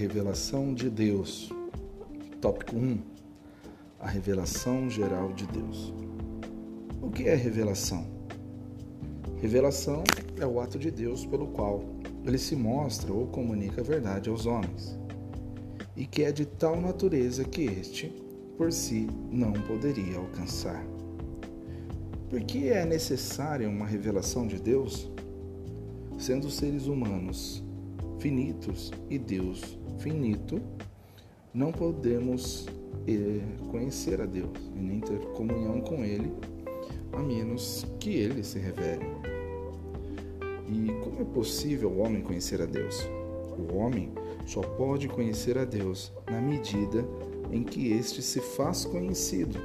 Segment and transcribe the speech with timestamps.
[0.00, 1.52] revelação de Deus.
[2.40, 3.02] Tópico 1.
[3.98, 5.92] A revelação geral de Deus.
[7.02, 8.06] O que é revelação?
[9.42, 10.02] Revelação
[10.38, 11.84] é o ato de Deus pelo qual
[12.24, 14.98] ele se mostra ou comunica a verdade aos homens,
[15.94, 18.08] e que é de tal natureza que este,
[18.56, 20.82] por si, não poderia alcançar.
[22.30, 25.10] Por que é necessária uma revelação de Deus?
[26.18, 27.62] Sendo seres humanos
[28.20, 30.60] finitos e Deus finito,
[31.52, 32.66] não podemos
[33.08, 36.30] eh, conhecer a Deus e nem ter comunhão com Ele,
[37.12, 39.06] a menos que Ele se revele.
[40.68, 43.08] E como é possível o homem conhecer a Deus?
[43.58, 44.12] O homem
[44.46, 47.04] só pode conhecer a Deus na medida
[47.50, 49.58] em que este se faz conhecido.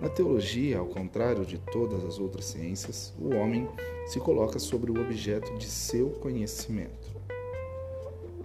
[0.00, 3.68] Na teologia, ao contrário de todas as outras ciências, o homem
[4.06, 7.23] se coloca sobre o objeto de seu conhecimento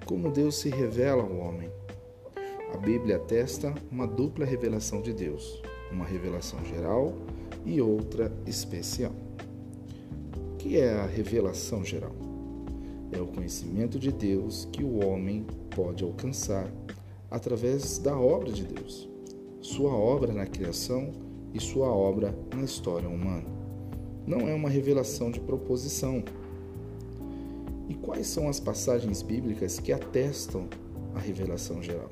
[0.10, 1.70] como Deus se revela ao homem.
[2.74, 7.14] A Bíblia atesta uma dupla revelação de Deus, uma revelação geral
[7.64, 9.12] e outra especial.
[10.52, 12.16] O que é a revelação geral?
[13.12, 16.74] É o conhecimento de Deus que o homem pode alcançar
[17.30, 19.08] através da obra de Deus,
[19.62, 21.12] sua obra na criação
[21.54, 23.46] e sua obra na história humana.
[24.26, 26.24] Não é uma revelação de proposição,
[27.90, 30.70] e quais são as passagens bíblicas que atestam
[31.16, 32.12] a revelação geral?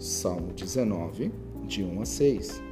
[0.00, 1.32] Salmo 19,
[1.64, 2.62] de 1 a 6.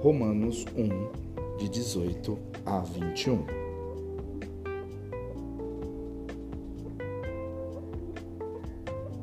[0.00, 3.44] Romanos 1, de 18 a 21.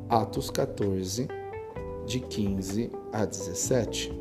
[0.08, 1.26] Atos 14,
[2.06, 4.12] de 15 a 17.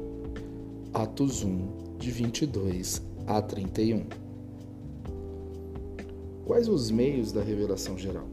[0.94, 4.21] Atos 1, de 22 a 31.
[6.52, 8.28] Quais os meios da revelação geral?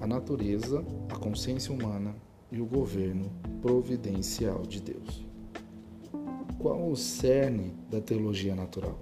[0.00, 2.14] A natureza, a consciência humana
[2.48, 3.28] e o governo
[3.60, 5.26] providencial de Deus.
[6.60, 9.00] Qual o cerne da teologia natural?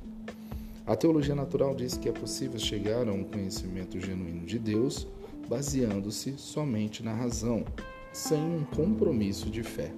[0.87, 5.07] A teologia natural diz que é possível chegar a um conhecimento genuíno de Deus
[5.47, 7.67] baseando-se somente na razão,
[8.15, 9.93] sem um compromisso de fé.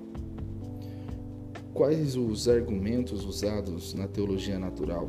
[1.73, 5.09] Quais os argumentos usados na teologia natural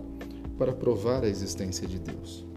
[0.59, 2.50] para provar a existência de Deus?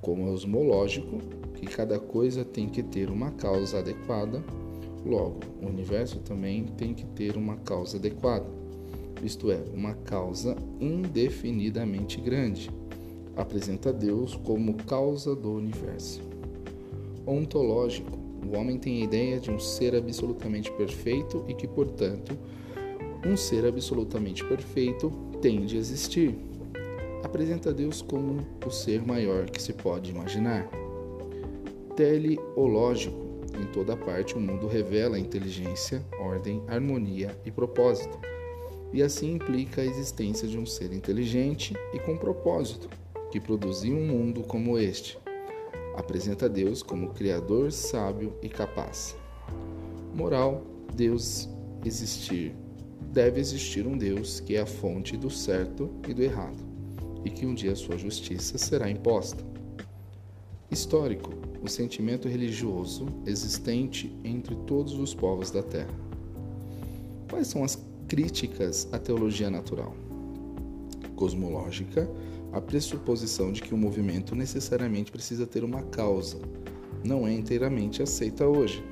[0.00, 1.18] Como osmológico,
[1.54, 4.42] que cada coisa tem que ter uma causa adequada,
[5.04, 8.46] logo, o universo também tem que ter uma causa adequada,
[9.22, 12.70] isto é, uma causa indefinidamente grande.
[13.36, 16.20] Apresenta Deus como causa do universo.
[17.26, 22.36] Ontológico, o homem tem a ideia de um ser absolutamente perfeito e que, portanto,
[23.26, 25.10] um ser absolutamente perfeito
[25.40, 26.36] tem de existir
[27.24, 30.68] apresenta Deus como o ser maior que se pode imaginar.
[31.96, 33.24] Teleológico.
[33.60, 38.18] Em toda parte, o mundo revela inteligência, ordem, harmonia e propósito,
[38.92, 42.88] e assim implica a existência de um ser inteligente e com propósito,
[43.30, 45.18] que produziu um mundo como este.
[45.96, 49.16] Apresenta Deus como Criador sábio e capaz.
[50.12, 50.62] Moral:
[50.92, 51.48] Deus
[51.84, 52.56] existir.
[53.12, 56.73] Deve existir um Deus que é a fonte do certo e do errado
[57.24, 59.44] e que um dia sua justiça será imposta.
[60.70, 65.94] Histórico, o sentimento religioso existente entre todos os povos da Terra.
[67.30, 69.94] Quais são as críticas à teologia natural?
[71.16, 72.08] Cosmológica,
[72.52, 76.38] a pressuposição de que o movimento necessariamente precisa ter uma causa,
[77.04, 78.84] não é inteiramente aceita hoje.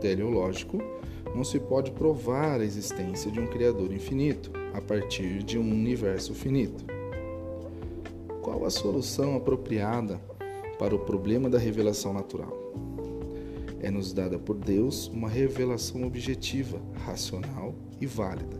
[0.00, 0.78] Teleológico,
[1.34, 6.34] não se pode provar a existência de um Criador infinito a partir de um universo
[6.34, 6.97] finito.
[8.48, 10.18] Qual a solução apropriada
[10.78, 12.50] para o problema da revelação natural?
[13.78, 18.58] É nos dada por Deus uma revelação objetiva, racional e válida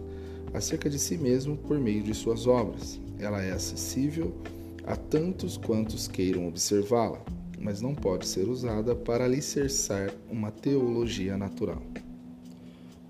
[0.52, 3.00] acerca de si mesmo por meio de suas obras.
[3.18, 4.34] Ela é acessível
[4.86, 7.22] a tantos quantos queiram observá-la,
[7.58, 11.82] mas não pode ser usada para alicerçar uma teologia natural.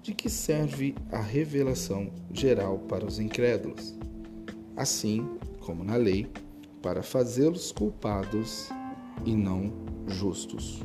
[0.00, 3.96] De que serve a revelação geral para os incrédulos?
[4.76, 5.28] Assim
[5.60, 6.28] como na lei,
[6.82, 8.68] para fazê-los culpados
[9.24, 9.72] e não
[10.06, 10.82] justos.